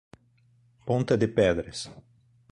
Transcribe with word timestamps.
Ponta 0.87 1.15
de 1.15 1.27
Pedras 1.27 1.85